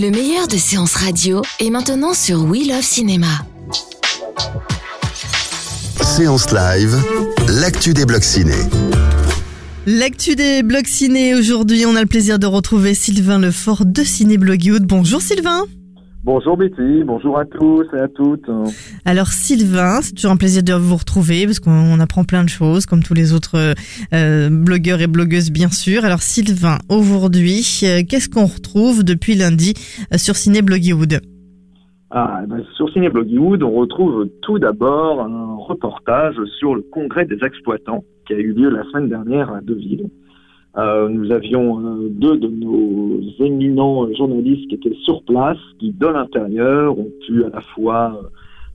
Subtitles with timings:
[0.00, 3.44] Le meilleur de séances radio est maintenant sur We Love Cinéma.
[6.00, 6.96] Séance live,
[7.48, 8.54] l'actu des blocs ciné.
[9.84, 14.38] L'actu des blogs ciné aujourd'hui, on a le plaisir de retrouver Sylvain Lefort de Ciné.
[14.38, 15.66] Bonjour Sylvain.
[16.22, 18.44] Bonjour Betty, bonjour à tous et à toutes.
[19.06, 22.84] Alors Sylvain, c'est toujours un plaisir de vous retrouver parce qu'on apprend plein de choses
[22.84, 23.74] comme tous les autres
[24.12, 26.04] euh, blogueurs et blogueuses bien sûr.
[26.04, 29.72] Alors Sylvain, aujourd'hui, euh, qu'est-ce qu'on retrouve depuis lundi
[30.12, 31.20] euh, sur Ciné Bloggywood?
[32.10, 37.38] Ah, ben, sur Ciné Bloggywood, on retrouve tout d'abord un reportage sur le congrès des
[37.42, 40.10] exploitants qui a eu lieu la semaine dernière à Deauville.
[40.78, 46.06] Euh, nous avions euh, deux de nos éminents journalistes qui étaient sur place, qui de
[46.06, 48.30] l'intérieur ont pu à la fois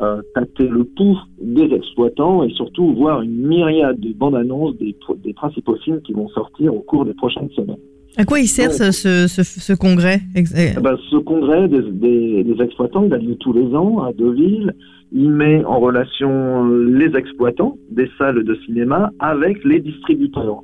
[0.00, 4.94] euh, tâter le pouls des exploitants et surtout voir une myriade de bandes annonces des,
[5.24, 7.76] des principaux films qui vont sortir au cours des prochaines semaines.
[8.16, 10.80] À quoi il sert ce, ce, ce, ce congrès euh, Eh?
[10.80, 14.74] Ben, ce congrès des, des, des exploitants, il a lieu tous les ans à Deauville.
[15.12, 20.62] Il met en relation les exploitants des salles de cinéma avec les distributeurs.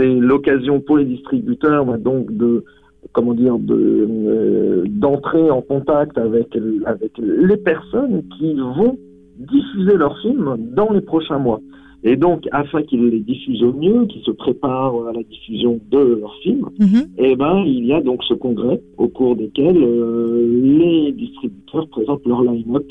[0.00, 2.64] C'est l'occasion pour les distributeurs donc de
[3.12, 8.96] comment dire de euh, d'entrer en contact avec avec les personnes qui vont
[9.36, 11.60] diffuser leurs films dans les prochains mois.
[12.02, 15.98] Et donc, afin qu'ils les diffusent au mieux, qu'ils se préparent à la diffusion de
[15.98, 16.70] leurs films,
[17.18, 22.24] eh ben, il y a donc ce congrès au cours desquels euh, les distributeurs présentent
[22.24, 22.86] leur line-up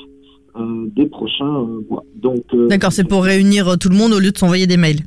[0.58, 2.04] euh, des prochains mois.
[2.22, 5.02] Donc, D'accord, c'est pour réunir tout le monde au lieu de s'envoyer des mails.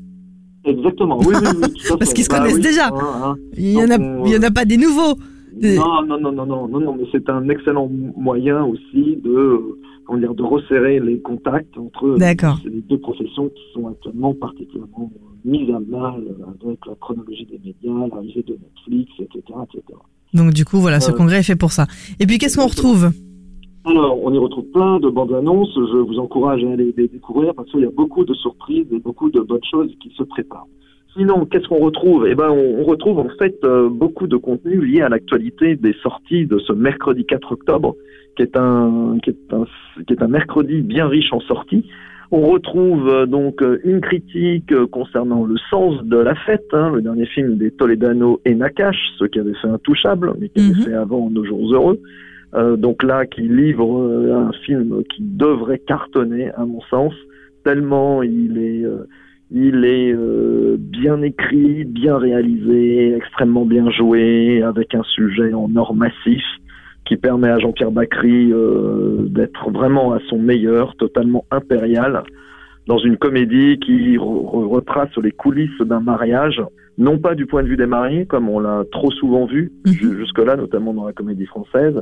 [0.64, 1.18] Exactement.
[1.20, 1.72] Oui, oui, oui.
[1.86, 2.88] tout à Parce qu'ils se Bah connaissent oui, déjà.
[2.88, 2.92] hein,
[3.24, 3.36] hein.
[3.56, 3.86] Il y en
[4.26, 5.14] y en a pas des nouveaux.
[5.62, 9.30] Euh, Non, non, non, non, non, non, non, mais c'est un excellent moyen aussi de,
[9.30, 12.16] euh, comment dire, de resserrer les contacts entre
[12.62, 17.46] ces deux professions qui sont actuellement particulièrement euh, mises à mal euh, avec la chronologie
[17.46, 19.82] des médias, l'arrivée de Netflix, etc., etc.
[20.34, 21.86] Donc du coup, voilà, ce Euh, congrès est fait pour ça.
[22.18, 23.10] Et puis qu'est-ce qu'on retrouve?
[23.84, 25.74] Alors, on y retrouve plein de bandes annonces.
[25.74, 28.98] Je vous encourage à aller les découvrir parce qu'il y a beaucoup de surprises et
[29.00, 30.68] beaucoup de bonnes choses qui se préparent.
[31.16, 32.26] Sinon, qu'est-ce qu'on retrouve?
[32.26, 36.46] Eh ben, on, retrouve en fait euh, beaucoup de contenu lié à l'actualité des sorties
[36.46, 37.96] de ce mercredi 4 octobre,
[38.36, 39.64] qui est un qui est un
[40.06, 41.84] qui est un mercredi bien riche en sorties.
[42.34, 46.90] On retrouve euh, donc euh, une critique euh, concernant le sens de la fête, hein,
[46.94, 50.70] le dernier film des Toledano et Nakash, ceux qui avaient fait Intouchable, mais qui Mhm.
[50.70, 52.00] avaient fait avant Nos jours heureux.
[52.54, 57.14] Euh, donc là, qui livre euh, un film qui devrait cartonner, à mon sens,
[57.64, 59.06] tellement il est, euh,
[59.50, 60.14] il est
[60.78, 66.42] bien écrit, bien réalisé, extrêmement bien joué, avec un sujet en or massif
[67.04, 68.50] qui permet à Jean-Pierre Bacry
[69.28, 72.22] d'être vraiment à son meilleur, totalement impérial,
[72.86, 76.60] dans une comédie qui re- re- retrace les coulisses d'un mariage,
[76.98, 79.92] non pas du point de vue des mariés, comme on l'a trop souvent vu Mhm.
[79.92, 81.94] ju- jusque-là, notamment dans la comédie française,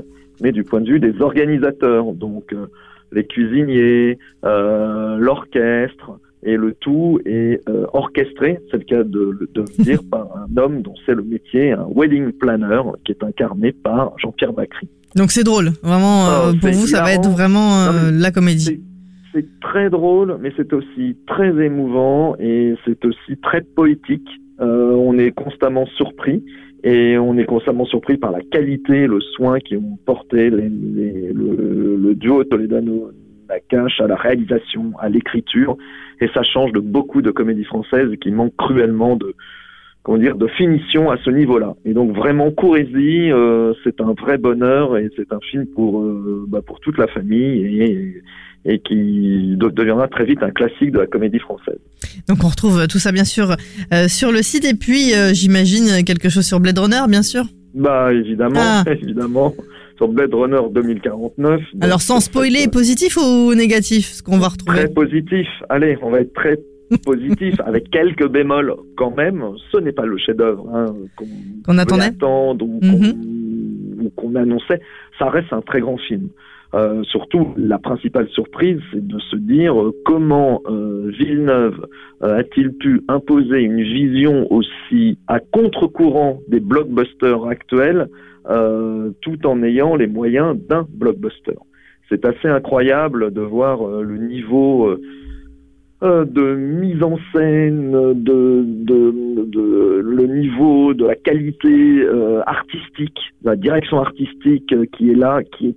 [0.43, 2.67] mais du point de vue des organisateurs, donc euh,
[3.13, 9.61] les cuisiniers, euh, l'orchestre, et le tout est euh, orchestré, c'est le cas de, de
[9.61, 13.73] le dire, par un homme dont c'est le métier, un wedding planner, qui est incarné
[13.73, 14.89] par Jean-Pierre Bacry.
[15.17, 16.29] Donc c'est drôle, vraiment.
[16.31, 18.81] euh, Oh, pour vous, ça va être vraiment euh, Non, la comédie.
[19.33, 24.29] C'est- très drôle, mais c'est aussi très émouvant et c'est aussi très poétique.
[24.61, 26.45] Euh, on est constamment surpris
[26.83, 31.33] et on est constamment surpris par la qualité, le soin qui ont porté les, les-
[31.33, 33.11] le, le duo Toledano
[33.49, 35.77] Nakash à la réalisation, à l'écriture
[36.21, 39.35] et ça change de beaucoup de comédies françaises qui manquent cruellement de
[40.03, 41.75] comment dire de finition à ce niveau-là.
[41.85, 46.45] Et donc vraiment courez-y, euh, c'est un vrai bonheur et c'est un film pour euh,
[46.49, 48.23] bah, pour toute la famille et
[48.85, 51.79] qui de- deviendra très vite un classique de la comédie française.
[52.29, 53.57] Donc on retrouve tout ça bien sûr
[53.95, 57.45] euh, sur le site et puis euh, j'imagine quelque chose sur Blade Runner, bien sûr.
[57.75, 58.85] Bah évidemment, Ah.
[58.91, 59.55] évidemment,
[59.97, 61.61] sur Blade Runner 2049.
[61.73, 65.47] donc, Alors sans spoiler, positif ou négatif, ce qu'on va retrouver Très positif.
[65.69, 66.59] Allez, on va être très
[67.05, 69.45] positif, avec quelques bémols quand même.
[69.73, 70.87] Ce n'est pas le chef-d'œuvre hein,
[71.65, 72.91] qu'on attendait attendre ou Mhm.
[73.13, 74.81] qu'on- ou qu'on annonçait.
[75.19, 76.29] Ça reste un très grand film.
[76.73, 81.87] Euh, surtout, la principale surprise, c'est de se dire euh, comment euh, Villeneuve
[82.21, 88.09] a-t-il pu imposer une vision aussi à contre-courant des blockbusters actuels,
[89.23, 91.57] tout en ayant les moyens d'un blockbuster.
[92.11, 94.95] C'est assez incroyable de voir le niveau
[96.03, 98.67] de mise en scène, de,
[100.03, 102.07] le niveau, de la qualité
[102.47, 105.77] artistique, la direction artistique qui est là, qui est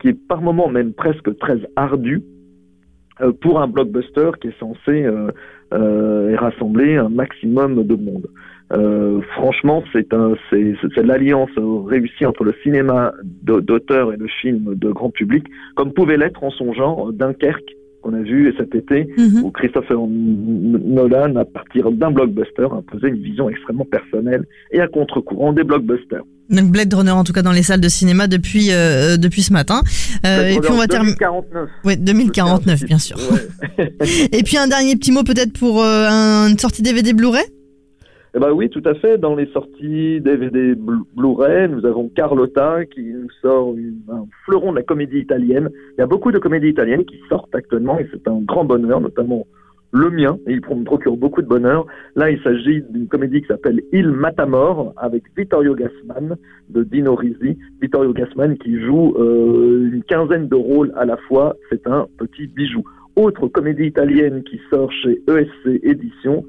[0.00, 2.22] qui est par moments même presque très ardu
[3.20, 5.30] euh, pour un blockbuster qui est censé euh,
[5.72, 8.26] euh, rassembler un maximum de monde.
[8.72, 10.12] Euh, franchement, c'est
[10.96, 11.50] l'alliance
[11.86, 15.44] réussie entre le cinéma d'auteur et le film de grand public,
[15.76, 19.44] comme pouvait l'être en son genre Dunkerque qu'on a vu cet été, mhm.
[19.44, 25.54] où Christopher Nolan, à partir d'un blockbuster, imposait une vision extrêmement personnelle et à contre-courant
[25.54, 26.24] des blockbusters.
[26.50, 29.52] Donc Blade Runner en tout cas dans les salles de cinéma depuis euh, depuis ce
[29.52, 29.80] matin.
[30.26, 31.16] Euh, et puis on va terminer.
[31.18, 31.68] 2049.
[31.84, 33.16] Oui, 2049 bien sûr.
[33.78, 37.44] et puis un dernier petit mot peut-être pour euh, une sortie DVD Blu-ray?
[38.36, 39.16] Eh ben oui, tout à fait.
[39.16, 40.74] Dans les sorties DVD
[41.16, 43.74] Blu-ray, nous avons Carlotta qui nous sort
[44.10, 45.70] un fleuron de la comédie italienne.
[45.96, 49.00] Il y a beaucoup de comédies italiennes qui sortent actuellement et c'est un grand bonheur,
[49.00, 49.46] notamment
[49.94, 51.86] le mien, et il me procure beaucoup de bonheur.
[52.16, 56.36] Là, il s'agit d'une comédie qui s'appelle Il Matamor, avec Vittorio Gassman
[56.68, 57.56] de Dino Risi.
[57.80, 61.54] Vittorio Gassman qui joue euh, une quinzaine de rôles à la fois.
[61.70, 62.82] C'est un petit bijou.
[63.14, 66.44] Autre comédie italienne qui sort chez ESC Éditions,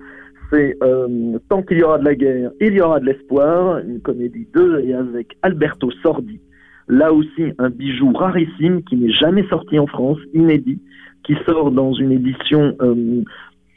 [0.51, 4.00] c'est euh, Tant qu'il y aura de la guerre, il y aura de l'espoir, une
[4.00, 6.39] comédie de et avec Alberto Sordi.
[6.88, 10.80] Là aussi, un bijou rarissime qui n'est jamais sorti en France, inédit,
[11.25, 13.24] qui sort dans une édition euh,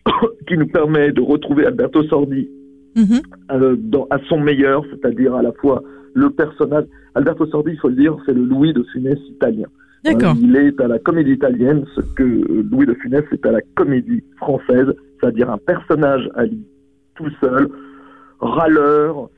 [0.47, 2.49] qui nous permet de retrouver Alberto Sordi
[2.97, 3.21] mhm.
[3.51, 5.83] euh, dans, à son meilleur, c'est-à-dire à la fois
[6.15, 6.85] le personnage.
[7.15, 9.67] Alberto Sordi, il faut le dire, c'est le Louis de Funès italien.
[10.05, 10.37] D'accord.
[10.41, 14.23] il est à la comédie italienne ce que Louis de Funès est à la comédie
[14.37, 16.65] française, c'est-à-dire un personnage à lui
[17.17, 17.69] tout seul,
[18.39, 19.29] râleur,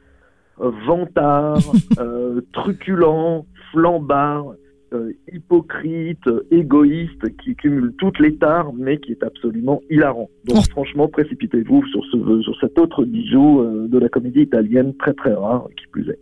[0.58, 1.58] vantard,
[1.98, 4.54] euh, truculent, flambard,
[4.92, 10.28] euh, hypocrite, égoïste, qui cumule toutes les tares, mais qui est absolument hilarant.
[10.44, 10.70] Donc oh.
[10.70, 15.32] franchement, précipitez-vous sur, ce, sur cet autre bijou euh, de la comédie italienne, très très
[15.32, 16.18] rare, qui plus est.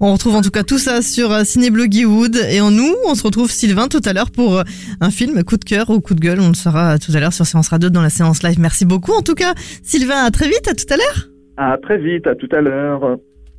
[0.00, 3.22] On retrouve en tout cas tout ça sur euh, Cinébloggywood et en nous, on se
[3.22, 4.62] retrouve Sylvain tout à l'heure pour
[5.00, 6.40] un film coup de cœur ou coup de gueule.
[6.40, 8.60] On le saura tout à l'heure sur Séance Radio dans la séance live.
[8.60, 9.54] Merci beaucoup en tout cas.
[9.82, 11.30] Sylvain, à très vite, à tout à l'heure.
[11.56, 13.18] À très vite, à tout à l'heure.